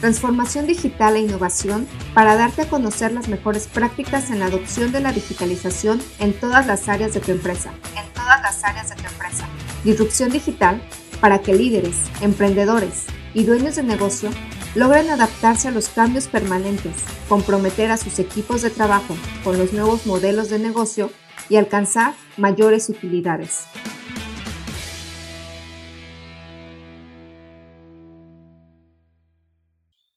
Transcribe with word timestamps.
transformación 0.02 0.66
digital 0.66 1.14
e 1.14 1.20
innovación 1.20 1.86
para 2.12 2.34
darte 2.34 2.62
a 2.62 2.68
conocer 2.68 3.12
las 3.12 3.28
mejores 3.28 3.68
prácticas 3.68 4.30
en 4.30 4.40
la 4.40 4.46
adopción 4.46 4.90
de 4.90 4.98
la 4.98 5.12
digitalización 5.12 6.02
en 6.18 6.32
todas 6.32 6.66
las 6.66 6.88
áreas 6.88 7.14
de 7.14 7.20
tu 7.20 7.30
empresa. 7.30 7.72
En 7.96 8.12
todas 8.12 8.42
las 8.42 8.64
áreas 8.64 8.88
de 8.90 8.96
tu 8.96 9.06
empresa. 9.06 9.46
Disrupción 9.84 10.30
digital 10.30 10.82
para 11.20 11.38
que 11.38 11.54
líderes, 11.54 12.10
emprendedores 12.20 13.04
y 13.32 13.44
dueños 13.44 13.76
de 13.76 13.84
negocio 13.84 14.30
logren 14.74 15.08
adaptarse 15.08 15.68
a 15.68 15.70
los 15.70 15.88
cambios 15.88 16.26
permanentes, 16.26 16.94
comprometer 17.28 17.92
a 17.92 17.96
sus 17.96 18.18
equipos 18.18 18.62
de 18.62 18.70
trabajo 18.70 19.16
con 19.44 19.56
los 19.56 19.72
nuevos 19.72 20.04
modelos 20.06 20.50
de 20.50 20.58
negocio 20.58 21.12
y 21.48 21.56
alcanzar 21.56 22.14
mayores 22.36 22.88
utilidades. 22.88 23.66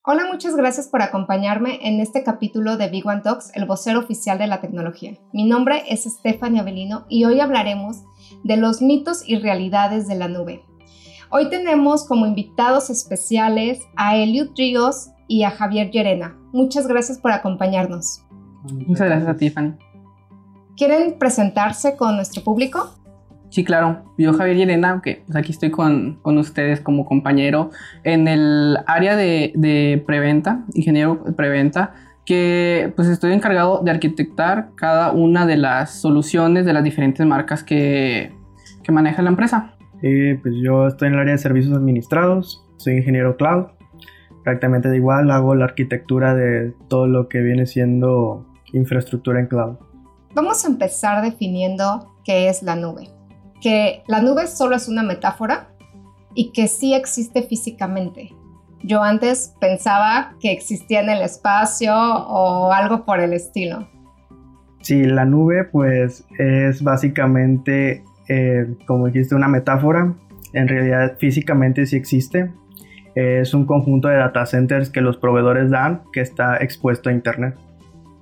Hola, 0.08 0.28
muchas 0.32 0.56
gracias 0.56 0.88
por 0.88 1.02
acompañarme 1.02 1.80
en 1.82 2.00
este 2.00 2.24
capítulo 2.24 2.78
de 2.78 2.90
Big 2.90 3.08
One 3.08 3.22
Talks, 3.22 3.50
el 3.56 3.66
vocero 3.66 3.98
oficial 3.98 4.38
de 4.38 4.46
la 4.46 4.62
tecnología. 4.62 5.18
Mi 5.34 5.46
nombre 5.46 5.82
es 5.90 6.04
Stephanie 6.04 6.60
Avelino 6.60 7.08
y 7.10 7.26
hoy 7.26 7.40
hablaremos 7.40 8.04
de 8.44 8.56
los 8.56 8.84
mitos 8.84 9.28
y 9.28 9.38
realidades 9.38 10.08
de 10.08 10.14
la 10.14 10.28
nube. 10.28 10.64
Hoy 11.32 11.50
tenemos 11.50 12.06
como 12.06 12.28
invitados 12.28 12.92
especiales 12.92 13.80
a 13.96 14.16
Eliud 14.16 14.52
Ríos 14.56 15.10
y 15.28 15.42
a 15.42 15.50
Javier 15.50 15.90
Llerena. 15.90 16.38
Muchas 16.54 16.86
gracias 16.86 17.18
por 17.18 17.32
acompañarnos. 17.32 18.24
Muchas 18.86 19.08
gracias 19.08 19.28
a 19.28 19.38
Tiffany. 19.38 19.74
¿Quieren 20.78 21.18
presentarse 21.18 21.98
con 21.98 22.16
nuestro 22.16 22.44
público? 22.44 22.92
Sí, 23.56 23.64
claro. 23.64 24.04
Yo, 24.18 24.34
Javier 24.34 24.58
Yelena, 24.58 25.00
que 25.02 25.24
pues 25.26 25.38
aquí 25.38 25.54
estoy 25.54 25.72
con, 25.72 26.20
con, 26.22 26.38
ustedes 26.38 26.82
como 26.82 27.06
compañero 27.06 27.70
en 28.04 28.28
el 28.28 28.78
área 28.86 29.16
de, 29.16 29.54
de 29.56 30.04
preventa, 30.06 30.66
ingeniero 30.74 31.24
de 31.26 31.32
preventa, 31.32 31.94
que 32.26 32.92
pues 32.98 33.08
estoy 33.08 33.32
encargado 33.32 33.82
de 33.82 33.92
arquitectar 33.92 34.72
cada 34.76 35.14
una 35.14 35.46
de 35.46 35.56
las 35.56 36.02
soluciones 36.02 36.66
de 36.66 36.74
las 36.74 36.84
diferentes 36.84 37.26
marcas 37.26 37.64
que, 37.64 38.34
que 38.84 38.92
maneja 38.92 39.22
la 39.22 39.30
empresa. 39.30 39.78
Eh, 40.02 40.38
pues 40.42 40.54
yo 40.62 40.88
estoy 40.88 41.08
en 41.08 41.14
el 41.14 41.22
área 41.22 41.32
de 41.32 41.38
servicios 41.38 41.78
administrados, 41.78 42.62
soy 42.76 42.98
ingeniero 42.98 43.38
cloud, 43.38 43.68
prácticamente 44.44 44.90
de 44.90 44.98
igual 44.98 45.32
hago 45.32 45.56
la 45.56 45.64
arquitectura 45.64 46.36
de 46.36 46.74
todo 46.90 47.08
lo 47.08 47.30
que 47.30 47.40
viene 47.40 47.68
siendo 47.68 48.46
infraestructura 48.74 49.40
en 49.40 49.48
cloud. 49.48 49.78
Vamos 50.34 50.66
a 50.66 50.68
empezar 50.68 51.24
definiendo 51.24 52.18
qué 52.26 52.50
es 52.50 52.62
la 52.62 52.76
nube 52.76 53.15
que 53.66 54.04
la 54.06 54.22
nube 54.22 54.46
solo 54.46 54.76
es 54.76 54.88
una 54.88 55.02
metáfora 55.02 55.70
y 56.36 56.52
que 56.52 56.68
sí 56.68 56.94
existe 56.94 57.42
físicamente. 57.42 58.30
Yo 58.84 59.02
antes 59.02 59.56
pensaba 59.60 60.36
que 60.40 60.52
existía 60.52 61.02
en 61.02 61.10
el 61.10 61.24
espacio 61.24 61.96
o 61.96 62.72
algo 62.72 63.06
por 63.06 63.20
el 63.20 63.34
estilo. 63.34 63.90
Sí, 64.82 65.04
la 65.06 65.26
nube 65.26 65.64
pues 65.64 66.26
es 66.38 66.84
básicamente, 66.84 68.04
eh, 68.30 68.68
como 68.86 69.08
dijiste, 69.08 69.34
una 69.34 69.48
metáfora. 69.48 70.14
En 70.54 70.68
realidad 70.68 71.18
físicamente 71.18 71.88
sí 71.88 71.96
existe. 71.96 72.52
Es 73.16 73.56
un 73.56 73.66
conjunto 73.66 74.10
de 74.10 74.18
data 74.18 74.46
centers 74.46 74.92
que 74.92 75.02
los 75.02 75.18
proveedores 75.18 75.72
dan 75.72 76.04
que 76.14 76.22
está 76.22 76.58
expuesto 76.58 77.10
a 77.10 77.14
Internet. 77.14 77.56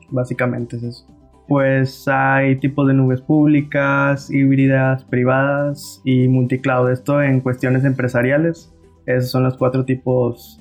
Básicamente 0.09 0.77
es 0.77 0.83
eso 0.83 1.12
pues 1.47 2.07
hay 2.07 2.55
tipos 2.57 2.87
de 2.87 2.93
nubes 2.93 3.21
públicas, 3.21 4.31
híbridas, 4.31 5.03
privadas 5.03 6.01
y 6.05 6.27
multicloud. 6.27 6.91
Esto 6.91 7.21
en 7.21 7.41
cuestiones 7.41 7.83
empresariales. 7.85 8.73
Esos 9.05 9.31
son 9.31 9.43
los 9.43 9.57
cuatro 9.57 9.85
tipos 9.85 10.59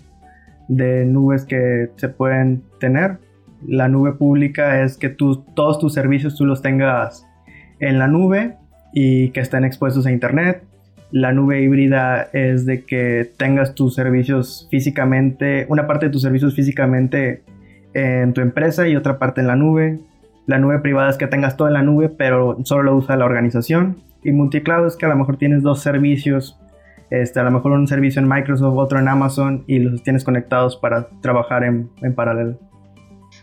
de 0.69 1.05
nubes 1.05 1.45
que 1.45 1.91
se 1.97 2.09
pueden 2.09 2.63
tener. 2.81 3.19
La 3.67 3.89
nube 3.89 4.13
pública 4.13 4.83
es 4.83 4.97
que 4.97 5.09
todos 5.09 5.79
tus 5.79 5.95
servicios 5.95 6.37
tú 6.37 6.45
los 6.45 6.63
tengas 6.63 7.27
en 7.79 7.99
la 7.99 8.09
nube 8.09 8.57
y 8.93 9.31
que 9.31 9.41
estén 9.41 9.65
expuestos 9.65 10.07
a 10.07 10.13
internet. 10.13 10.65
La 11.13 11.33
nube 11.33 11.63
híbrida 11.63 12.29
es 12.33 12.67
de 12.67 12.85
que 12.85 13.31
tengas 13.37 13.75
tus 13.75 13.95
servicios 13.95 14.67
físicamente, 14.71 15.67
una 15.69 15.87
parte 15.87 16.07
de 16.07 16.13
tus 16.13 16.23
servicios 16.23 16.57
físicamente 16.57 17.43
en 17.95 18.33
tu 18.33 18.41
empresa 18.41 18.89
y 18.89 18.97
otra 18.97 19.19
parte 19.19 19.43
en 19.43 19.47
la 19.47 19.57
nube. 19.57 20.01
La 20.47 20.59
nube 20.59 20.79
privada 20.81 21.11
es 21.11 21.17
que 21.17 21.27
tengas 21.27 21.57
todo 21.57 21.69
en 21.69 21.75
la 21.75 21.83
nube, 21.83 22.09
pero 22.09 22.59
solo 22.65 22.83
lo 22.83 22.97
usa 22.97 23.17
la 23.17 23.25
organización. 23.25 24.03
Y 24.25 24.33
multicloud 24.33 24.87
es 24.87 24.97
que 24.97 25.07
a 25.07 25.09
lo 25.09 25.17
mejor 25.17 25.37
tienes 25.37 25.63
dos 25.63 25.81
servicios, 25.81 26.59
este, 27.11 27.41
a 27.41 27.43
lo 27.43 27.51
mejor 27.51 27.73
un 27.73 27.87
servicio 27.87 28.21
en 28.21 28.29
Microsoft, 28.29 28.77
otro 28.77 28.99
en 28.99 29.09
Amazon, 29.09 29.65
y 29.67 29.79
los 29.79 30.03
tienes 30.03 30.25
conectados 30.25 30.77
para 30.77 31.09
trabajar 31.21 31.65
en, 31.65 31.91
en 32.03 32.15
paralelo. 32.15 32.59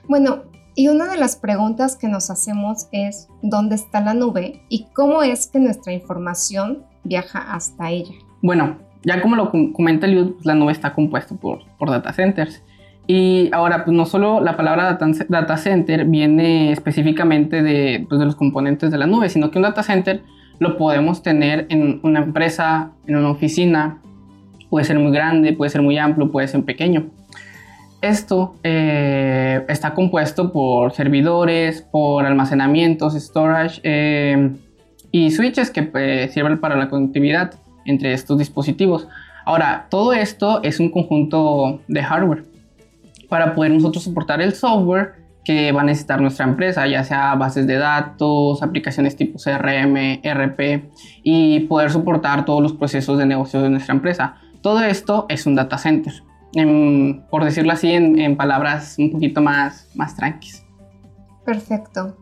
Bueno, 0.08 0.44
y 0.76 0.88
una 0.88 1.08
de 1.12 1.18
las 1.18 1.36
preguntas 1.36 1.98
que 1.98 2.08
nos 2.08 2.30
hacemos 2.30 2.88
es, 2.92 3.28
¿dónde 3.42 3.76
está 3.76 4.02
la 4.02 4.14
nube 4.14 4.62
y 4.70 4.86
cómo 4.94 5.24
es 5.24 5.48
que 5.48 5.60
nuestra 5.60 5.94
información 5.94 6.84
viaja 7.04 7.54
hasta 7.54 7.90
ella? 7.90 8.14
Bueno, 8.42 8.78
ya 9.04 9.22
como 9.22 9.36
lo 9.36 9.52
comenta 9.74 10.08
Liud, 10.08 10.34
pues 10.34 10.46
la 10.46 10.56
nube 10.56 10.72
está 10.72 10.94
compuesta 10.94 11.36
por, 11.36 11.60
por 11.78 11.90
data 11.90 12.14
centers. 12.14 12.64
Y 13.12 13.50
ahora, 13.54 13.86
pues 13.86 13.98
no 13.98 14.06
solo 14.06 14.40
la 14.40 14.56
palabra 14.56 14.96
data, 15.30 15.58
center 15.58 16.06
viene 16.06 16.72
específicamente 16.72 17.64
de, 17.64 18.06
pues, 18.08 18.20
de 18.20 18.26
los 18.26 18.36
componentes 18.36 18.92
de 18.92 19.00
la 19.00 19.08
nube, 19.08 19.30
sino 19.30 19.50
que 19.50 19.58
un 19.58 19.64
data 19.64 19.82
center 19.82 20.22
lo 20.60 20.78
podemos 20.78 21.24
tener 21.24 21.66
en 21.70 22.02
una 22.04 22.20
empresa, 22.20 22.92
en 23.08 23.16
una 23.16 23.32
oficina, 23.32 24.00
puede 24.70 24.86
ser 24.86 25.00
muy 25.00 25.12
grande, 25.12 25.54
puede 25.54 25.72
ser 25.72 25.82
muy 25.82 25.98
amplio, 25.98 26.32
puede 26.32 26.48
ser 26.48 26.64
pequeño. 26.64 27.08
Esto 28.04 28.54
eh, 28.64 29.66
está 29.68 29.96
compuesto 29.96 30.54
por 30.54 30.92
servidores, 30.92 31.82
por 31.82 32.28
almacenamientos, 32.28 33.16
storage 33.16 33.82
eh, 33.82 34.52
y 35.10 35.32
switches 35.32 35.72
que 35.72 35.82
pues, 35.82 36.32
sirven 36.32 36.60
para 36.60 36.76
la 36.76 36.90
conectividad 36.90 37.56
entre 37.86 38.14
estos 38.14 38.38
dispositivos. 38.38 39.08
Ahora, 39.46 39.88
todo 39.90 40.14
esto 40.14 40.62
es 40.62 40.80
un 40.80 40.92
conjunto 40.92 41.82
de 41.88 42.04
hardware 42.04 42.59
para 43.30 43.56
poder 43.56 43.72
nosotros 43.72 44.04
soportar 44.04 44.42
el 44.42 44.54
software 44.54 45.30
que 45.44 45.72
va 45.72 45.82
a 45.82 45.84
necesitar 45.84 46.22
nuestra 46.22 46.46
empresa, 46.46 46.86
ya 46.88 47.04
sea 47.04 47.34
bases 47.36 47.66
de 47.66 47.78
datos, 47.78 48.62
aplicaciones 48.62 49.16
tipo 49.16 49.40
CRM, 49.40 50.22
RP 50.24 50.92
y 51.24 51.62
poder 51.62 51.92
soportar 51.92 52.46
todos 52.46 52.62
los 52.62 52.74
procesos 52.74 53.18
de 53.18 53.26
negocio 53.26 53.62
de 53.62 53.70
nuestra 53.70 53.96
empresa. 53.96 54.36
Todo 54.62 54.82
esto 54.82 55.26
es 55.30 55.46
un 55.46 55.56
data 55.56 55.78
center, 55.78 56.14
por 57.30 57.46
decirlo 57.46 57.72
así 57.72 57.92
en, 57.92 58.36
palabras 58.36 58.96
un 59.00 59.12
poquito 59.12 59.42
más, 59.42 59.88
más 59.96 60.16
tranquilas. 60.16 60.66
Perfecto. 61.46 62.18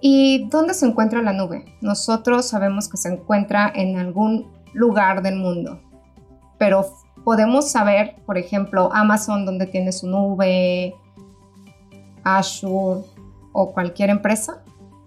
¿Y 0.00 0.48
dónde 0.48 0.74
se 0.74 0.86
encuentra 0.86 1.22
la 1.22 1.32
nube? 1.32 1.64
Nosotros 1.80 2.48
sabemos 2.48 2.88
que 2.88 2.96
se 2.96 3.08
encuentra 3.08 3.72
en 3.74 3.96
algún 3.98 4.52
lugar 4.74 5.22
del 5.22 5.36
mundo, 5.36 5.80
pero 6.58 6.84
podemos 7.24 7.70
saber, 7.70 8.16
por 8.26 8.38
ejemplo, 8.38 8.90
Amazon 8.92 9.44
donde 9.44 9.66
tiene 9.66 9.92
su 9.92 10.08
nube, 10.08 10.94
Azure 12.24 13.02
o 13.52 13.72
cualquier 13.72 14.10
empresa? 14.10 14.62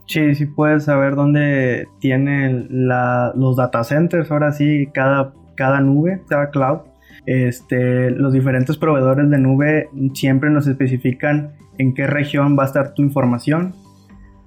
Sí, 0.08 0.36
sí 0.36 0.46
puedes 0.46 0.86
saber 0.86 1.16
dónde 1.16 1.88
tienen 2.00 2.68
los 2.70 3.56
data 3.56 3.84
centers, 3.84 4.32
ahora 4.32 4.52
sí, 4.52 4.88
cada, 4.94 5.34
cada 5.56 5.82
nube, 5.82 6.22
cada 6.28 6.50
cloud. 6.52 6.80
Este, 7.26 8.12
los 8.12 8.34
diferentes 8.34 8.78
proveedores 8.78 9.30
de 9.32 9.40
nube 9.40 9.90
siempre 10.14 10.52
nos 10.52 10.68
especifican 10.68 11.54
en 11.80 11.94
qué 11.96 12.06
región 12.06 12.56
va 12.58 12.64
a 12.64 12.66
estar 12.68 12.94
tu 12.94 13.02
información. 13.02 13.74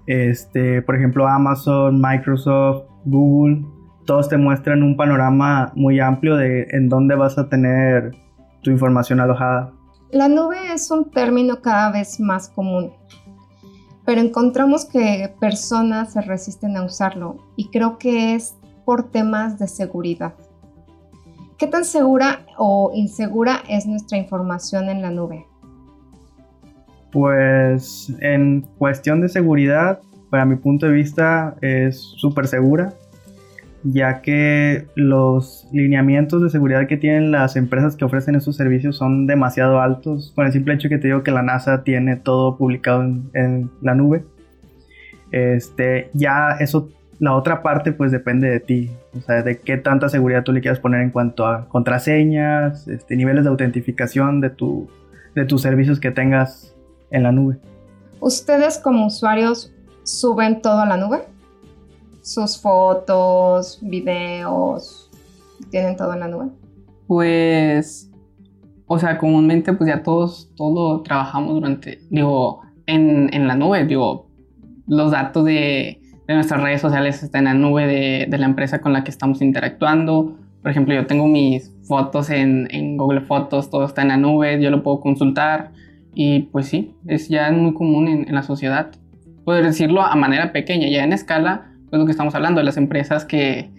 Este, 0.06 0.80
por 0.82 0.94
ejemplo, 0.94 1.26
Amazon, 1.26 2.00
Microsoft, 2.00 2.84
Google, 3.04 3.64
todos 4.08 4.30
te 4.30 4.38
muestran 4.38 4.82
un 4.82 4.96
panorama 4.96 5.70
muy 5.74 6.00
amplio 6.00 6.34
de 6.36 6.66
en 6.70 6.88
dónde 6.88 7.14
vas 7.14 7.36
a 7.36 7.50
tener 7.50 8.16
tu 8.62 8.70
información 8.70 9.20
alojada. 9.20 9.70
La 10.10 10.28
nube 10.28 10.56
es 10.72 10.90
un 10.90 11.10
término 11.10 11.60
cada 11.60 11.92
vez 11.92 12.18
más 12.18 12.48
común, 12.48 12.90
pero 14.06 14.22
encontramos 14.22 14.86
que 14.86 15.30
personas 15.38 16.14
se 16.14 16.22
resisten 16.22 16.78
a 16.78 16.84
usarlo 16.84 17.36
y 17.54 17.68
creo 17.68 17.98
que 17.98 18.34
es 18.34 18.56
por 18.86 19.10
temas 19.10 19.58
de 19.58 19.68
seguridad. 19.68 20.32
¿Qué 21.58 21.66
tan 21.66 21.84
segura 21.84 22.46
o 22.56 22.92
insegura 22.94 23.60
es 23.68 23.84
nuestra 23.86 24.16
información 24.16 24.88
en 24.88 25.02
la 25.02 25.10
nube? 25.10 25.46
Pues 27.12 28.10
en 28.20 28.62
cuestión 28.78 29.20
de 29.20 29.28
seguridad, 29.28 30.00
para 30.30 30.46
mi 30.46 30.56
punto 30.56 30.86
de 30.86 30.92
vista, 30.92 31.56
es 31.60 31.98
súper 32.16 32.46
segura, 32.46 32.94
ya 33.84 34.22
que 34.22 34.86
los 34.94 35.66
lineamientos 35.72 36.42
de 36.42 36.50
seguridad 36.50 36.86
que 36.86 36.96
tienen 36.96 37.30
las 37.30 37.56
empresas 37.56 37.96
que 37.96 38.04
ofrecen 38.04 38.34
estos 38.34 38.56
servicios 38.56 38.96
son 38.96 39.26
demasiado 39.26 39.80
altos. 39.80 40.32
Con 40.34 40.46
el 40.46 40.52
simple 40.52 40.74
hecho 40.74 40.88
que 40.88 40.98
te 40.98 41.08
digo 41.08 41.22
que 41.22 41.30
la 41.30 41.42
NASA 41.42 41.84
tiene 41.84 42.16
todo 42.16 42.56
publicado 42.56 43.02
en, 43.02 43.70
la 43.80 43.94
nube, 43.94 44.24
este, 45.30 46.10
ya 46.14 46.56
eso, 46.58 46.90
la 47.18 47.34
otra 47.34 47.62
parte 47.62 47.92
pues 47.92 48.10
depende 48.10 48.48
de 48.48 48.60
ti, 48.60 48.90
o 49.16 49.20
sea, 49.20 49.42
de 49.42 49.60
qué 49.60 49.76
tanta 49.76 50.08
seguridad 50.08 50.42
tú 50.42 50.52
le 50.52 50.60
quieras 50.60 50.80
poner 50.80 51.00
en 51.02 51.10
cuanto 51.10 51.46
a 51.46 51.68
contraseñas, 51.68 52.88
este, 52.88 53.16
niveles 53.16 53.44
de 53.44 53.50
autentificación 53.50 54.40
de, 54.40 54.50
tu, 54.50 54.88
de 55.34 55.44
tus 55.44 55.62
servicios 55.62 56.00
que 56.00 56.10
tengas 56.10 56.74
en 57.10 57.22
la 57.22 57.32
nube. 57.32 57.58
¿Ustedes 58.20 58.78
como 58.78 59.06
usuarios 59.06 59.72
suben 60.02 60.60
todo 60.60 60.80
a 60.80 60.86
la 60.86 60.96
nube? 60.96 61.20
Sus 62.28 62.60
fotos, 62.60 63.78
videos, 63.80 65.10
¿tienen 65.70 65.96
todo 65.96 66.12
en 66.12 66.20
la 66.20 66.28
nube? 66.28 66.50
Pues, 67.06 68.12
o 68.86 68.98
sea, 68.98 69.16
comúnmente 69.16 69.72
pues 69.72 69.88
ya 69.88 70.02
todos, 70.02 70.52
todo 70.54 71.00
trabajamos 71.00 71.54
durante, 71.54 72.00
digo, 72.10 72.60
en, 72.84 73.32
en 73.32 73.48
la 73.48 73.54
nube, 73.54 73.86
digo, 73.86 74.28
los 74.86 75.12
datos 75.12 75.46
de, 75.46 76.02
de, 76.26 76.34
nuestras 76.34 76.62
redes 76.62 76.82
sociales 76.82 77.22
están 77.22 77.46
en 77.46 77.54
la 77.54 77.54
nube 77.54 77.86
de, 77.86 78.26
de, 78.28 78.36
la 78.36 78.44
empresa 78.44 78.82
con 78.82 78.92
la 78.92 79.04
que 79.04 79.10
estamos 79.10 79.40
interactuando. 79.40 80.36
Por 80.60 80.70
ejemplo, 80.70 80.94
yo 80.94 81.06
tengo 81.06 81.26
mis 81.26 81.72
fotos 81.84 82.28
en, 82.28 82.68
en 82.70 82.98
Google 82.98 83.22
Fotos, 83.22 83.70
todo 83.70 83.86
está 83.86 84.02
en 84.02 84.08
la 84.08 84.18
nube, 84.18 84.60
yo 84.60 84.70
lo 84.70 84.82
puedo 84.82 85.00
consultar. 85.00 85.72
Y 86.12 86.40
pues 86.52 86.66
sí, 86.66 86.94
es 87.06 87.30
ya 87.30 87.50
muy 87.52 87.72
común 87.72 88.06
en, 88.06 88.34
la 88.34 88.42
sociedad. 88.42 88.90
Poder 89.46 89.64
decirlo 89.64 90.02
a 90.02 90.14
manera 90.14 90.52
pequeña, 90.52 90.88
ya 90.88 91.04
en 91.04 91.14
escala, 91.14 91.67
pues 91.90 91.98
lo 91.98 92.06
que 92.06 92.12
estamos 92.12 92.34
hablando 92.34 92.60
de 92.60 92.64
las 92.64 92.76
empresas 92.76 93.24
que, 93.24 93.70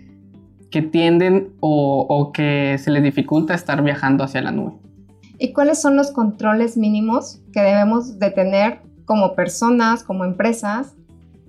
que 0.71 0.81
tienden 0.81 1.53
o, 1.59 2.05
o 2.07 2.31
que 2.31 2.77
se 2.77 2.91
les 2.91 3.03
dificulta 3.03 3.53
estar 3.53 3.81
viajando 3.83 4.23
hacia 4.23 4.41
la 4.41 4.51
nube. 4.51 4.73
¿Y 5.37 5.53
cuáles 5.53 5.81
son 5.81 5.95
los 5.95 6.11
controles 6.11 6.75
mínimos 6.75 7.41
que 7.53 7.61
debemos 7.61 8.19
de 8.19 8.29
tener 8.31 8.81
como 9.05 9.35
personas, 9.35 10.03
como 10.03 10.25
empresas, 10.25 10.95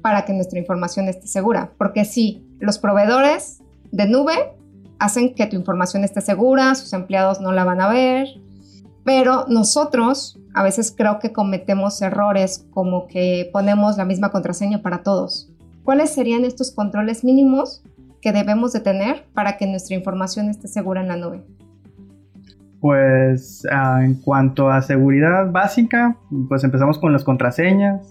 para 0.01 0.25
que 0.25 0.33
nuestra 0.33 0.59
información 0.59 1.09
esté 1.09 1.27
segura? 1.27 1.73
Porque 1.77 2.05
sí, 2.05 2.47
los 2.61 2.79
proveedores 2.79 3.63
de 3.91 4.07
nube 4.07 4.55
hacen 5.01 5.35
que 5.35 5.47
tu 5.47 5.57
información 5.57 6.05
esté 6.05 6.21
segura, 6.21 6.75
sus 6.75 6.93
empleados 6.93 7.41
no 7.41 7.53
la 7.53 7.65
van 7.65 7.81
a 7.81 7.89
ver, 7.89 8.29
pero 9.05 9.47
nosotros 9.49 10.39
a 10.55 10.63
veces 10.63 10.95
creo 10.97 11.19
que 11.19 11.33
cometemos 11.33 12.01
errores 12.03 12.67
como 12.71 13.07
que 13.07 13.51
ponemos 13.53 13.97
la 13.97 14.05
misma 14.05 14.31
contraseña 14.31 14.83
para 14.83 15.03
todos. 15.03 15.50
¿Cuáles 15.91 16.15
serían 16.15 16.45
estos 16.45 16.71
controles 16.71 17.25
mínimos 17.25 17.83
que 18.23 18.31
debemos 18.31 18.73
de 18.73 18.79
tener 18.79 19.25
para 19.35 19.57
que 19.57 19.67
nuestra 19.67 19.97
información 19.97 20.49
esté 20.49 20.69
segura 20.69 21.01
en 21.01 21.09
la 21.09 21.17
nube? 21.17 21.43
Pues 22.81 23.67
ah, 23.73 23.99
en 24.05 24.15
cuanto 24.15 24.71
a 24.71 24.83
seguridad 24.83 25.51
básica, 25.51 26.17
pues 26.49 26.63
empezamos 26.63 27.01
con 27.01 27.13
las 27.13 27.25
contraseñas. 27.25 28.09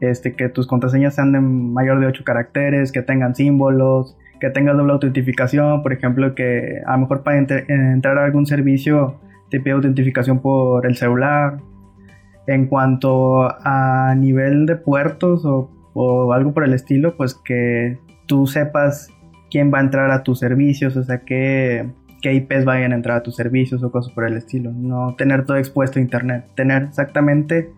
Este, 0.00 0.34
que 0.34 0.48
tus 0.48 0.66
contraseñas 0.66 1.14
sean 1.14 1.30
de 1.30 1.38
mayor 1.38 2.00
de 2.00 2.06
8 2.06 2.24
caracteres, 2.24 2.90
que 2.90 3.02
tengan 3.02 3.36
símbolos, 3.36 4.16
que 4.40 4.50
tengas 4.50 4.76
doble 4.76 4.94
autentificación, 4.94 5.84
por 5.84 5.92
ejemplo, 5.92 6.34
que 6.34 6.82
a 6.84 6.94
lo 6.94 7.02
mejor 7.02 7.22
para 7.22 7.38
entrar 7.38 8.18
a 8.18 8.24
algún 8.24 8.44
servicio 8.44 9.20
te 9.50 9.60
pide 9.60 9.74
autentificación 9.74 10.40
por 10.40 10.84
el 10.84 10.96
celular. 10.96 11.58
En 12.48 12.66
cuanto 12.66 13.42
a 13.64 14.16
nivel 14.16 14.66
de 14.66 14.74
puertos 14.74 15.44
o, 15.94 16.32
algo 16.32 16.52
por 16.52 16.64
el 16.64 16.74
estilo, 16.74 17.16
pues 17.16 17.34
que 17.34 17.98
tú 18.26 18.46
sepas 18.46 19.08
quién 19.50 19.72
va 19.72 19.78
a 19.78 19.82
entrar 19.82 20.10
a 20.10 20.22
tus 20.22 20.38
servicios, 20.38 20.96
o 20.96 21.02
sea, 21.02 21.20
qué, 21.20 21.88
qué 22.20 22.34
IPs 22.34 22.64
vayan 22.64 22.92
a 22.92 22.96
entrar 22.96 23.18
a 23.18 23.22
tus 23.22 23.36
servicios 23.36 23.82
o 23.82 23.90
cosas 23.90 24.12
por 24.12 24.24
el 24.24 24.36
estilo. 24.36 24.72
No 24.72 25.14
tener 25.16 25.46
todo 25.46 25.56
expuesto 25.56 25.98
a 25.98 26.02
internet, 26.02 26.46
tener 26.54 26.82
exactamente 26.82 27.70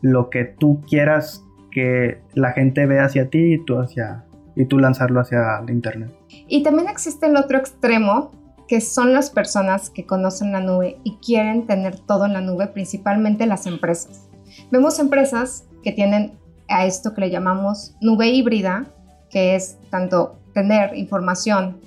lo 0.00 0.30
que 0.30 0.44
tú 0.44 0.82
quieras 0.88 1.44
que 1.70 2.18
la 2.34 2.52
gente 2.52 2.86
vea 2.86 3.04
hacia 3.04 3.28
ti 3.28 3.54
y 3.54 3.64
tú 3.64 3.78
hacia 3.78 4.24
y 4.56 4.64
tú 4.64 4.78
lanzarlo 4.78 5.20
hacia 5.20 5.60
el 5.60 5.70
internet. 5.70 6.12
Y 6.48 6.64
también 6.64 6.88
existe 6.88 7.26
el 7.26 7.36
otro 7.36 7.58
extremo 7.58 8.32
que 8.66 8.80
son 8.80 9.12
las 9.12 9.30
personas 9.30 9.88
que 9.88 10.04
conocen 10.04 10.52
la 10.52 10.60
nube 10.60 10.98
y 11.04 11.16
quieren 11.24 11.66
tener 11.66 11.98
todo 11.98 12.26
en 12.26 12.32
la 12.32 12.40
nube, 12.40 12.66
principalmente 12.66 13.46
las 13.46 13.66
empresas. 13.66 14.28
Vemos 14.70 14.98
empresas 14.98 15.68
que 15.82 15.92
tienen 15.92 16.38
a 16.68 16.86
esto 16.86 17.14
que 17.14 17.22
le 17.22 17.30
llamamos 17.30 17.96
nube 18.00 18.28
híbrida, 18.28 18.86
que 19.30 19.54
es 19.54 19.78
tanto 19.90 20.38
tener 20.54 20.96
información 20.96 21.78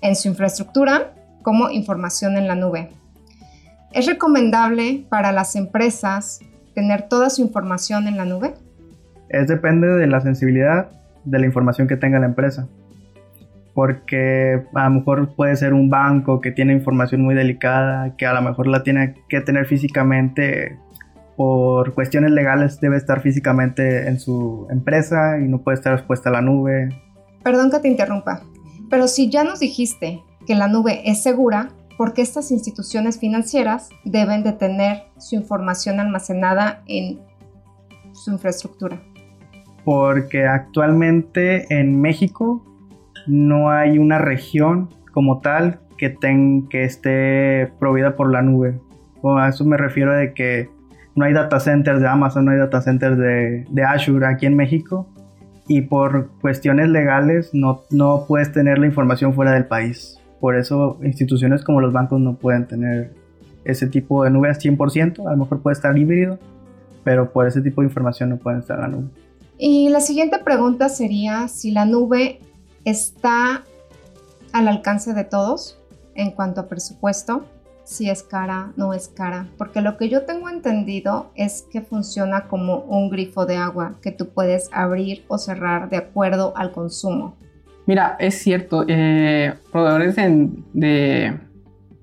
en 0.00 0.16
su 0.16 0.28
infraestructura 0.28 1.12
como 1.42 1.70
información 1.70 2.36
en 2.36 2.48
la 2.48 2.54
nube. 2.54 2.90
¿Es 3.92 4.06
recomendable 4.06 5.04
para 5.08 5.32
las 5.32 5.56
empresas 5.56 6.40
tener 6.74 7.08
toda 7.08 7.30
su 7.30 7.42
información 7.42 8.08
en 8.08 8.16
la 8.16 8.24
nube? 8.24 8.54
Es 9.28 9.48
depende 9.48 9.88
de 9.88 10.06
la 10.06 10.20
sensibilidad 10.20 10.90
de 11.24 11.38
la 11.38 11.46
información 11.46 11.88
que 11.88 11.96
tenga 11.96 12.18
la 12.18 12.26
empresa 12.26 12.68
porque 13.76 14.62
a 14.74 14.84
lo 14.84 14.90
mejor 14.90 15.34
puede 15.36 15.54
ser 15.54 15.74
un 15.74 15.90
banco 15.90 16.40
que 16.40 16.50
tiene 16.50 16.72
información 16.72 17.20
muy 17.20 17.34
delicada, 17.34 18.16
que 18.16 18.24
a 18.24 18.32
lo 18.32 18.40
mejor 18.40 18.68
la 18.68 18.82
tiene 18.82 19.16
que 19.28 19.42
tener 19.42 19.66
físicamente 19.66 20.78
por 21.36 21.92
cuestiones 21.94 22.30
legales 22.30 22.80
debe 22.80 22.96
estar 22.96 23.20
físicamente 23.20 24.08
en 24.08 24.18
su 24.18 24.66
empresa 24.70 25.38
y 25.38 25.48
no 25.48 25.62
puede 25.62 25.76
estar 25.76 25.92
expuesta 25.92 26.30
a 26.30 26.32
la 26.32 26.40
nube. 26.40 26.88
Perdón 27.44 27.70
que 27.70 27.78
te 27.78 27.88
interrumpa, 27.88 28.42
pero 28.90 29.06
si 29.06 29.30
ya 29.30 29.44
nos 29.44 29.60
dijiste 29.60 30.22
que 30.46 30.54
la 30.54 30.68
nube 30.68 31.02
es 31.04 31.22
segura, 31.22 31.68
¿por 31.98 32.12
qué 32.12 32.22
estas 32.22 32.50
instituciones 32.50 33.18
financieras 33.18 33.90
deben 34.04 34.42
de 34.42 34.52
tener 34.52 35.04
su 35.18 35.36
información 35.36 36.00
almacenada 36.00 36.82
en 36.86 37.20
su 38.12 38.32
infraestructura? 38.32 39.00
Porque 39.84 40.46
actualmente 40.46 41.66
en 41.68 42.00
México 42.00 42.64
no 43.26 43.70
hay 43.70 43.98
una 43.98 44.18
región 44.18 44.88
como 45.12 45.40
tal 45.40 45.80
que, 45.98 46.10
ten, 46.10 46.68
que 46.68 46.84
esté 46.84 47.72
proveída 47.78 48.16
por 48.16 48.30
la 48.30 48.42
nube. 48.42 48.80
O 49.22 49.36
a 49.36 49.48
eso 49.48 49.64
me 49.64 49.76
refiero 49.76 50.12
de 50.12 50.34
que 50.34 50.68
no 51.16 51.24
hay 51.24 51.32
data 51.32 51.58
centers 51.58 52.00
de 52.00 52.06
Amazon, 52.06 52.44
no 52.44 52.52
hay 52.52 52.58
data 52.58 52.80
centers 52.80 53.18
de, 53.18 53.84
Azure 53.84 54.26
aquí 54.26 54.46
en 54.46 54.54
México 54.54 55.08
y 55.66 55.80
por 55.80 56.30
cuestiones 56.40 56.88
legales 56.88 57.50
no, 57.52 57.82
no 57.90 58.26
puedes 58.28 58.52
tener 58.52 58.78
la 58.78 58.86
información 58.86 59.34
fuera 59.34 59.52
del 59.52 59.64
país. 59.64 60.18
Por 60.40 60.56
eso 60.56 60.98
instituciones 61.02 61.64
como 61.64 61.80
los 61.80 61.92
bancos 61.92 62.20
no 62.20 62.36
pueden 62.36 62.68
tener 62.68 63.14
ese 63.64 63.88
tipo 63.88 64.22
de 64.22 64.30
nube 64.30 64.48
al 64.48 64.56
100%, 64.56 65.26
a 65.26 65.30
lo 65.32 65.36
mejor 65.38 65.60
puede 65.60 65.72
estar 65.74 65.96
híbrido, 65.96 66.38
pero 67.02 67.32
por 67.32 67.48
ese 67.48 67.62
tipo 67.62 67.80
de 67.80 67.88
información 67.88 68.28
no 68.28 68.36
pueden 68.36 68.60
estar 68.60 68.76
en 68.76 68.82
la 68.82 68.88
nube. 68.88 69.08
Y 69.58 69.88
la 69.88 70.00
siguiente 70.00 70.38
pregunta 70.38 70.88
sería 70.90 71.48
si 71.48 71.70
la 71.70 71.86
nube 71.86 72.40
está 72.84 73.64
al 74.52 74.68
alcance 74.68 75.14
de 75.14 75.24
todos 75.24 75.78
en 76.14 76.30
cuanto 76.30 76.60
a 76.60 76.68
presupuesto, 76.68 77.44
si 77.86 78.10
es 78.10 78.22
cara, 78.24 78.72
no 78.76 78.92
es 78.92 79.08
cara, 79.08 79.46
porque 79.56 79.80
lo 79.80 79.96
que 79.96 80.08
yo 80.08 80.26
tengo 80.26 80.50
entendido 80.50 81.30
es 81.36 81.66
que 81.72 81.80
funciona 81.80 82.48
como 82.48 82.80
un 82.80 83.08
grifo 83.08 83.46
de 83.46 83.56
agua 83.56 83.94
que 84.02 84.10
tú 84.10 84.28
puedes 84.28 84.68
abrir 84.72 85.24
o 85.28 85.38
cerrar 85.38 85.88
de 85.88 85.96
acuerdo 85.96 86.52
al 86.56 86.72
consumo. 86.72 87.36
Mira, 87.86 88.16
es 88.18 88.34
cierto, 88.34 88.84
eh, 88.88 89.54
proveedores 89.70 90.16
de, 90.16 91.38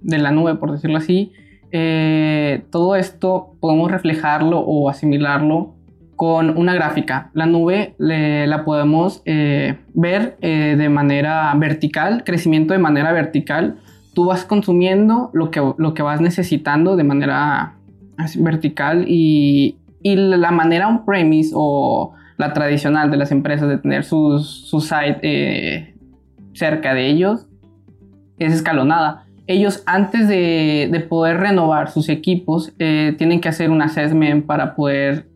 la 0.02 0.32
nube, 0.32 0.56
por 0.56 0.72
decirlo 0.72 0.98
así, 0.98 1.34
eh, 1.72 2.64
todo 2.72 2.96
esto 2.96 3.56
podemos 3.60 3.92
reflejarlo 3.92 4.60
o 4.60 4.90
asimilarlo 4.90 5.76
con 6.16 6.58
una 6.58 6.74
gráfica. 6.74 7.30
La 7.34 7.46
nube 7.46 7.96
la 7.98 8.64
podemos 8.64 9.22
eh, 9.26 9.80
ver 9.94 10.38
eh, 10.40 10.76
de 10.78 10.88
manera 10.88 11.54
vertical, 11.56 12.24
crecimiento 12.24 12.72
de 12.72 12.80
manera 12.80 13.12
vertical. 13.12 13.80
Tú 14.14 14.26
vas 14.26 14.46
consumiendo 14.46 15.30
lo 15.34 15.52
que, 15.52 15.62
lo 15.78 15.94
que 15.94 16.04
vas 16.04 16.22
necesitando 16.22 16.96
de 16.96 17.04
manera 17.04 17.76
vertical 18.38 19.06
y, 19.08 19.78
y 20.02 20.16
la 20.16 20.52
manera 20.52 20.88
on-premise 20.88 21.52
o 21.56 22.14
la 22.38 22.54
tradicional 22.54 23.10
de 23.12 23.18
las 23.18 23.32
empresas 23.32 23.68
de 23.68 23.78
tener 23.78 24.04
sus, 24.04 24.68
su 24.68 24.82
site 24.82 25.20
eh, 25.24 25.96
cerca 26.54 26.94
de 26.94 27.08
ellos 27.08 27.48
es 28.40 28.54
escalonada. 28.54 29.26
Ellos 29.48 29.84
antes 29.86 30.28
de, 30.28 30.90
de 30.92 31.00
poder 31.02 31.38
renovar 31.38 31.90
sus 31.92 32.10
equipos 32.10 32.74
tienen 32.78 33.42
que 33.42 33.50
hacer 33.50 33.72
un 33.72 33.82
assessment 33.82 34.46
para 34.46 34.74
poder 34.76 35.28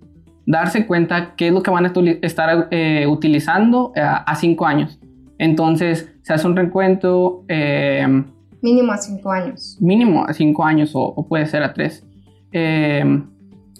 darse 0.47 0.87
cuenta 0.87 1.35
qué 1.35 1.47
es 1.47 1.53
lo 1.53 1.61
que 1.61 1.69
van 1.69 1.85
a 1.85 1.93
estar 2.21 2.69
eh, 2.71 3.05
utilizando 3.05 3.91
eh, 3.95 4.01
a, 4.01 4.33
cinco 4.35 4.65
años. 4.65 4.97
Entonces, 5.37 6.11
se 6.23 6.33
hace 6.33 6.47
un 6.47 6.55
recuento. 6.55 7.43
Mínimo 8.61 8.91
a 8.91 8.97
cinco 8.97 9.31
años. 9.31 9.77
Mínimo 9.79 10.25
a 10.25 10.33
cinco 10.33 10.65
años 10.65 10.91
o, 10.93 11.25
puede 11.27 11.45
ser 11.45 11.63
a 11.63 11.73
tres. 11.73 12.05
Em, 12.51 13.27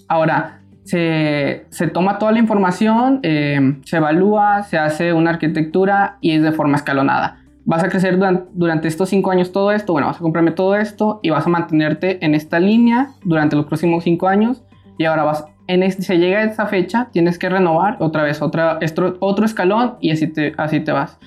ahora, 0.08 0.62
se, 0.84 1.66
se 1.70 1.88
toma 1.88 2.18
toda 2.18 2.32
la 2.32 2.40
información, 2.40 3.20
eh, 3.24 3.80
se 3.84 3.98
evalúa, 3.98 4.64
se 4.64 4.78
hace 4.78 5.14
una 5.14 5.32
arquitectura 5.32 6.18
y 6.22 6.32
es 6.32 6.44
de 6.44 6.52
forma 6.52 6.78
escalonada. 6.78 7.40
Vas 7.66 7.84
a 7.84 7.90
crecer 7.90 8.18
durante, 8.18 8.50
durante 8.54 8.88
estos 8.88 9.10
cinco 9.10 9.32
años 9.32 9.52
todo 9.52 9.72
esto, 9.74 9.92
bueno, 9.92 10.08
vas 10.08 10.18
a 10.18 10.22
comprarme 10.22 10.52
todo 10.52 10.76
esto 10.76 11.20
y 11.22 11.30
vas 11.30 11.46
a 11.46 11.50
mantenerte 11.50 12.24
en 12.26 12.34
esta 12.34 12.60
línea 12.60 13.10
durante 13.26 13.58
los 13.58 13.66
próximos 13.66 14.06
cinco 14.06 14.30
años 14.30 14.64
y 14.98 15.04
ahora 15.04 15.24
vas, 15.24 15.46
en 15.68 15.84
este, 15.84 16.04
se 16.04 16.18
llega 16.18 16.40
a 16.40 16.44
esa 16.44 16.68
fecha, 16.68 17.10
tienes 17.12 17.38
que 17.38 17.50
renovar 17.50 17.98
otra 18.00 18.24
vez 18.24 18.42
otra, 18.42 18.80
otro 19.20 19.46
escalón 19.46 19.96
y 20.00 20.12
así 20.12 20.28
te, 20.28 20.54
así 20.58 20.80
te 20.80 20.94
vas. 20.94 21.20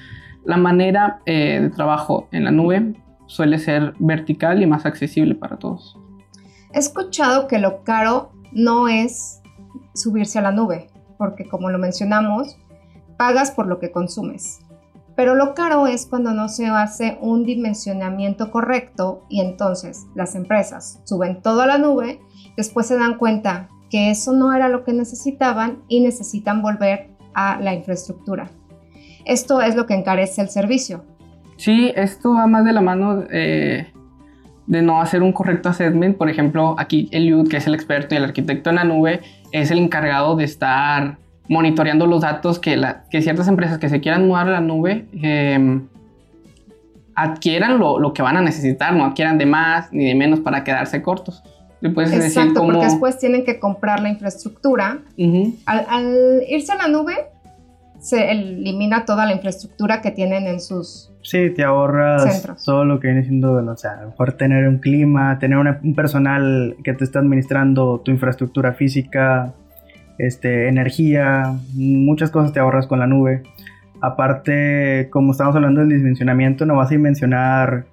La 0.46 0.56
manera 0.56 1.20
eh, 1.26 1.58
de 1.60 1.68
trabajo 1.68 2.28
en 2.32 2.44
la 2.44 2.50
nube 2.50 2.94
suele 3.30 3.60
ser 3.60 3.94
vertical 4.00 4.60
y 4.60 4.66
más 4.66 4.84
accesible 4.84 5.36
para 5.36 5.56
todos. 5.56 5.96
He 6.72 6.78
escuchado 6.78 7.46
que 7.46 7.58
lo 7.58 7.84
caro 7.84 8.32
no 8.52 8.88
es 8.88 9.40
subirse 9.94 10.40
a 10.40 10.42
la 10.42 10.50
nube, 10.50 10.88
porque 11.16 11.48
como 11.48 11.70
lo 11.70 11.78
mencionamos, 11.78 12.58
pagas 13.16 13.52
por 13.52 13.68
lo 13.68 13.78
que 13.78 13.92
consumes. 13.92 14.58
Pero 15.14 15.36
lo 15.36 15.54
caro 15.54 15.86
es 15.86 16.06
cuando 16.06 16.32
no 16.32 16.48
se 16.48 16.66
hace 16.66 17.18
un 17.20 17.44
dimensionamiento 17.44 18.50
correcto 18.50 19.24
y 19.28 19.40
entonces 19.40 20.06
las 20.14 20.34
empresas 20.34 21.00
suben 21.04 21.40
todo 21.40 21.62
a 21.62 21.66
la 21.66 21.78
nube, 21.78 22.20
después 22.56 22.86
se 22.86 22.98
dan 22.98 23.16
cuenta 23.16 23.68
que 23.90 24.10
eso 24.10 24.32
no 24.32 24.52
era 24.52 24.68
lo 24.68 24.82
que 24.82 24.92
necesitaban 24.92 25.82
y 25.88 26.00
necesitan 26.00 26.62
volver 26.62 27.10
a 27.34 27.60
la 27.60 27.74
infraestructura. 27.74 28.50
Esto 29.24 29.60
es 29.60 29.76
lo 29.76 29.86
que 29.86 29.94
encarece 29.94 30.40
el 30.40 30.48
servicio. 30.48 31.04
Sí, 31.60 31.92
esto 31.94 32.32
va 32.32 32.46
más 32.46 32.64
de 32.64 32.72
la 32.72 32.80
mano 32.80 33.24
eh, 33.30 33.86
de 34.66 34.80
no 34.80 35.02
hacer 35.02 35.22
un 35.22 35.34
correcto 35.34 35.68
assessment. 35.68 36.16
Por 36.16 36.30
ejemplo, 36.30 36.74
aquí 36.78 37.10
Eliud, 37.12 37.50
que 37.50 37.58
es 37.58 37.66
el 37.66 37.74
experto 37.74 38.14
y 38.14 38.18
el 38.18 38.24
arquitecto 38.24 38.70
en 38.70 38.76
la 38.76 38.84
nube, 38.84 39.20
es 39.52 39.70
el 39.70 39.78
encargado 39.78 40.36
de 40.36 40.44
estar 40.44 41.18
monitoreando 41.50 42.06
los 42.06 42.22
datos 42.22 42.58
que, 42.58 42.82
que 43.10 43.20
ciertas 43.20 43.46
empresas 43.46 43.76
que 43.76 43.90
se 43.90 44.00
quieran 44.00 44.26
mudar 44.26 44.48
a 44.48 44.52
la 44.52 44.60
nube 44.62 45.04
em, 45.20 45.86
adquieran 47.14 47.78
lo, 47.78 48.10
que 48.14 48.22
van 48.22 48.38
a 48.38 48.40
necesitar, 48.40 48.94
no 48.94 49.04
adquieran 49.04 49.36
de 49.36 49.44
más 49.44 49.92
ni 49.92 50.06
de 50.06 50.14
menos 50.14 50.40
para 50.40 50.64
quedarse 50.64 51.02
cortos. 51.02 51.42
Exacto, 51.82 52.64
porque 52.64 52.86
después 52.86 53.18
tienen 53.18 53.44
que 53.44 53.60
comprar 53.60 54.00
la 54.00 54.08
infraestructura. 54.08 55.00
al, 55.66 56.42
irse 56.48 56.72
a 56.72 56.76
la 56.76 56.88
nube, 56.88 57.14
se 58.00 58.30
elimina 58.30 59.04
toda 59.04 59.26
la 59.26 59.32
infraestructura 59.32 60.00
que 60.00 60.10
tienen 60.10 60.46
en 60.46 60.60
sus 60.60 61.10
Sí, 61.22 61.50
te 61.50 61.62
ahorras 61.64 62.48
todo 62.64 62.84
lo 62.84 62.98
que 62.98 63.08
viene 63.08 63.22
siendo, 63.24 63.52
o 63.52 63.76
sea, 63.76 63.92
a 63.92 64.02
lo 64.02 64.08
mejor 64.08 64.32
tener 64.32 64.66
un 64.66 64.78
clima, 64.78 65.38
tener 65.38 65.58
un 65.58 65.94
personal 65.94 66.76
que 66.82 66.94
te 66.94 67.04
está 67.04 67.18
administrando 67.18 68.00
tu 68.00 68.10
infraestructura 68.10 68.72
física, 68.72 69.52
este, 70.18 70.68
energía, 70.68 71.54
muchas 71.74 72.30
cosas 72.30 72.52
te 72.52 72.60
ahorras 72.60 72.86
con 72.86 73.00
la 73.00 73.06
nube. 73.06 73.42
Aparte, 74.00 75.08
como 75.10 75.32
estamos 75.32 75.54
hablando 75.54 75.80
del 75.80 75.90
dimensionamiento, 75.90 76.64
no 76.64 76.76
vas 76.76 76.88
a 76.88 76.94
dimensionar 76.94 77.84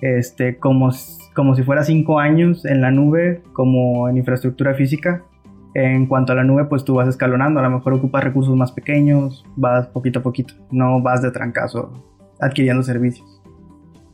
este, 0.00 0.56
como, 0.58 0.90
como 1.34 1.56
si 1.56 1.64
fuera 1.64 1.82
cinco 1.82 2.20
años 2.20 2.64
en 2.64 2.80
la 2.80 2.92
nube, 2.92 3.42
como 3.52 4.08
en 4.08 4.16
infraestructura 4.16 4.74
física. 4.74 5.24
En 5.74 6.06
cuanto 6.06 6.32
a 6.32 6.36
la 6.36 6.44
nube, 6.44 6.64
pues 6.64 6.84
tú 6.84 6.94
vas 6.94 7.08
escalonando, 7.08 7.60
a 7.60 7.62
lo 7.62 7.70
mejor 7.70 7.92
ocupas 7.94 8.24
recursos 8.24 8.56
más 8.56 8.72
pequeños, 8.72 9.44
vas 9.56 9.86
poquito 9.86 10.18
a 10.18 10.22
poquito, 10.22 10.54
no 10.70 11.00
vas 11.00 11.22
de 11.22 11.30
trancazo 11.30 11.92
adquiriendo 12.40 12.82
servicios. 12.82 13.40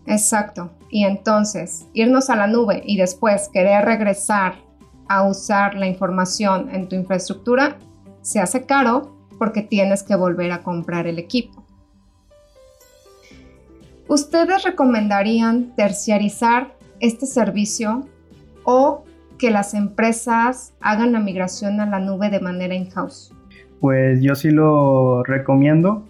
Exacto. 0.07 0.71
Y 0.91 1.05
entonces, 1.05 1.87
irnos 1.95 2.31
a 2.31 2.37
la 2.37 2.47
nube 2.47 2.83
y 2.85 2.97
después 2.97 3.49
querer 3.53 3.85
regresar 3.85 4.55
a 5.09 5.27
usar 5.27 5.75
la 5.75 5.87
información 5.87 6.69
en 6.73 6.89
tu 6.89 6.97
infraestructura 6.97 7.77
se 8.23 8.41
hace 8.41 8.67
caro 8.67 9.17
porque 9.39 9.63
tienes 9.63 10.03
que 10.03 10.17
volver 10.17 10.53
a 10.53 10.63
comprar 10.63 11.07
el 11.07 11.19
equipo. 11.19 11.65
¿Ustedes 14.09 14.63
recomendarían 14.65 15.75
terciarizar 15.75 16.77
este 17.01 17.27
servicio 17.27 18.07
o 18.65 19.05
que 19.39 19.51
las 19.51 19.75
empresas 19.75 20.75
hagan 20.81 21.13
la 21.13 21.21
migración 21.21 21.81
a 21.81 21.87
la 21.87 21.99
nube 21.99 22.31
de 22.31 22.41
manera 22.41 22.75
in-house? 22.75 23.35
Pues 23.81 24.23
yo 24.23 24.35
sí 24.35 24.51
lo 24.51 25.23
recomiendo, 25.25 26.07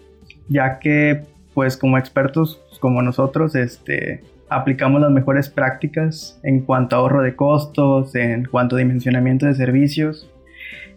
ya 0.47 0.79
que 0.79 1.25
pues 1.53 1.77
como 1.77 1.97
expertos 1.97 2.61
como 2.79 3.01
nosotros 3.01 3.55
este, 3.55 4.21
aplicamos 4.49 5.01
las 5.01 5.11
mejores 5.11 5.49
prácticas 5.49 6.39
en 6.43 6.61
cuanto 6.61 6.95
a 6.95 6.99
ahorro 6.99 7.21
de 7.21 7.35
costos, 7.35 8.15
en 8.15 8.45
cuanto 8.45 8.75
a 8.75 8.79
dimensionamiento 8.79 9.45
de 9.45 9.55
servicios. 9.55 10.31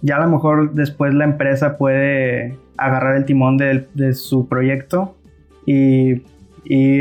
Ya 0.02 0.16
a 0.16 0.20
lo 0.20 0.30
mejor 0.30 0.74
después 0.74 1.14
la 1.14 1.24
empresa 1.24 1.76
puede 1.76 2.56
agarrar 2.76 3.16
el 3.16 3.24
timón 3.24 3.56
de, 3.58 4.14
su 4.14 4.48
proyecto 4.48 5.16
y, 5.66 6.22
y, 6.64 7.00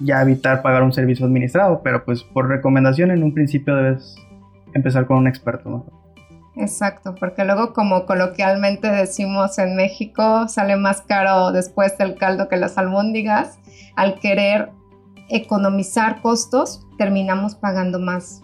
ya 0.00 0.22
evitar 0.22 0.62
pagar 0.62 0.82
un 0.82 0.92
servicio 0.92 1.26
administrado, 1.26 1.82
pero 1.84 2.04
pues 2.04 2.24
por 2.24 2.48
recomendación 2.48 3.12
en 3.12 3.22
un 3.22 3.32
principio 3.32 3.76
debes 3.76 4.16
empezar 4.74 5.06
con 5.06 5.18
un 5.18 5.28
experto. 5.28 5.86
Exacto, 6.54 7.14
porque 7.18 7.44
luego 7.44 7.72
como 7.72 8.04
coloquialmente 8.04 8.88
decimos 8.88 9.58
en 9.58 9.74
México, 9.74 10.48
sale 10.48 10.76
más 10.76 11.00
caro 11.00 11.50
después 11.50 11.94
el 11.98 12.16
caldo 12.16 12.48
que 12.48 12.56
las 12.56 12.76
albóndigas. 12.76 13.58
Al 13.96 14.18
querer 14.18 14.70
economizar 15.28 16.20
costos, 16.20 16.86
terminamos 16.98 17.54
pagando 17.54 17.98
más. 17.98 18.42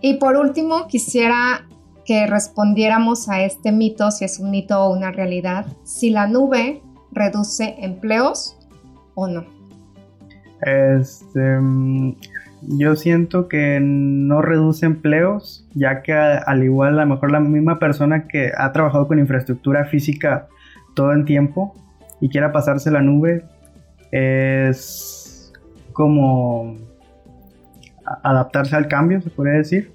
Y 0.00 0.14
por 0.14 0.36
último, 0.36 0.88
quisiera 0.88 1.66
que 2.04 2.26
respondiéramos 2.26 3.28
a 3.28 3.42
este 3.42 3.72
mito, 3.72 4.10
si 4.10 4.24
es 4.24 4.38
un 4.38 4.50
mito 4.50 4.84
o 4.84 4.92
una 4.92 5.10
realidad, 5.12 5.66
si 5.84 6.10
la 6.10 6.26
nube 6.26 6.82
reduce 7.12 7.76
empleos 7.78 8.56
o 9.14 9.26
no. 9.26 9.44
Este, 10.62 11.58
mm, 11.60 12.16
yo 12.68 12.96
siento 12.96 13.48
que 13.48 13.78
no 13.80 14.42
reduce 14.42 14.86
empleos, 14.86 15.66
ya 15.74 16.02
que 16.02 16.12
al 16.12 16.64
igual 16.64 16.98
a 16.98 17.04
lo 17.04 17.14
mejor 17.14 17.30
la 17.30 17.40
misma 17.40 17.78
persona 17.78 18.26
que 18.26 18.50
ha 18.56 18.72
trabajado 18.72 19.06
con 19.06 19.18
infraestructura 19.18 19.84
física 19.86 20.48
todo 20.94 21.12
el 21.12 21.24
tiempo 21.24 21.74
y 22.20 22.28
quiera 22.28 22.52
pasarse 22.52 22.90
la 22.90 23.02
nube, 23.02 23.44
es 24.10 25.52
como 25.92 26.76
adaptarse 28.22 28.76
al 28.76 28.88
cambio, 28.88 29.20
se 29.20 29.30
podría 29.30 29.54
decir. 29.54 29.92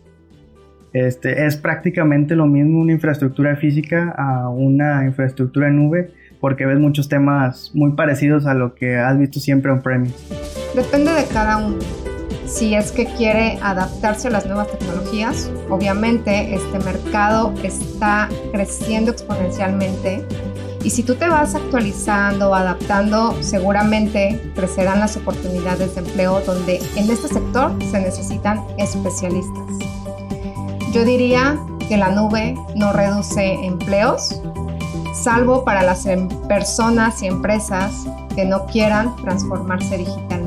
Este, 0.94 1.46
es 1.46 1.56
prácticamente 1.56 2.36
lo 2.36 2.48
mismo 2.48 2.82
una 2.82 2.92
infraestructura 2.92 3.56
física 3.56 4.14
a 4.18 4.50
una 4.50 5.06
infraestructura 5.06 5.70
nube 5.70 6.12
porque 6.42 6.66
ves 6.66 6.80
muchos 6.80 7.08
temas 7.08 7.72
muy 7.74 7.92
parecidos 7.94 8.46
a 8.46 8.54
lo 8.54 8.76
que 8.76 8.98
has 8.98 9.18
visto 9.18 9.40
siempre 9.40 9.72
en 9.72 9.82
premise. 9.82 10.16
Depende 10.76 11.12
de 11.14 11.26
cada 11.32 11.58
uno 11.58 11.78
si 12.52 12.76
es 12.76 12.92
que 12.92 13.06
quiere 13.06 13.58
adaptarse 13.62 14.28
a 14.28 14.32
las 14.32 14.46
nuevas 14.46 14.68
tecnologías. 14.68 15.50
Obviamente 15.70 16.54
este 16.54 16.80
mercado 16.80 17.54
está 17.64 18.30
creciendo 18.52 19.12
exponencialmente 19.12 20.26
y 20.84 20.90
si 20.90 21.04
tú 21.04 21.16
te 21.16 21.28
vas 21.30 21.56
actualizando, 21.56 22.54
adaptando, 22.54 23.38
seguramente 23.42 24.52
crecerán 24.56 25.00
las 25.00 25.16
oportunidades 25.16 25.96
de 25.96 26.02
empleo 26.02 26.42
donde 26.42 26.82
en 26.96 27.10
este 27.10 27.28
sector 27.28 27.72
se 27.90 28.00
necesitan 28.00 28.64
especialistas. 28.78 29.64
Yo 30.92 31.06
diría 31.06 31.58
que 31.88 31.98
la 31.98 32.10
nube 32.10 32.56
no 32.76 32.92
reduce 32.92 33.54
empleos, 33.64 34.42
salvo 35.14 35.64
para 35.64 35.84
las 35.84 36.06
em, 36.06 36.28
personas 36.48 37.22
y 37.22 37.28
empresas 37.28 37.94
que 38.36 38.44
no 38.44 38.66
quieran 38.66 39.16
transformarse 39.18 39.98
digitalmente. 39.98 40.41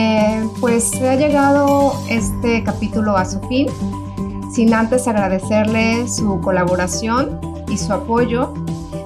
Eh, 0.00 0.48
pues 0.60 0.90
se 0.90 1.08
ha 1.08 1.16
llegado 1.16 1.92
este 2.08 2.62
capítulo 2.62 3.16
a 3.16 3.24
su 3.24 3.40
fin, 3.48 3.66
sin 4.52 4.72
antes 4.72 5.08
agradecerle 5.08 6.06
su 6.06 6.40
colaboración 6.40 7.40
y 7.68 7.76
su 7.76 7.92
apoyo. 7.92 8.54